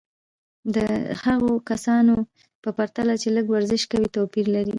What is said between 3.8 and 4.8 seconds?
کوي توپیر لري.